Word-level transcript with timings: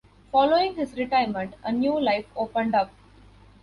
Following 0.31 0.77
his 0.77 0.97
retirement, 0.97 1.53
a 1.63 1.71
new 1.71 1.99
life 2.03 2.25
opened 2.35 2.73
up. 2.73 2.91